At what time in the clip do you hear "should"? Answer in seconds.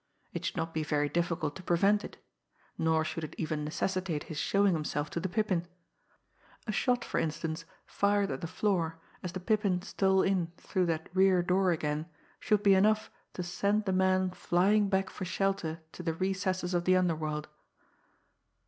0.43-0.57, 3.05-3.23, 12.39-12.63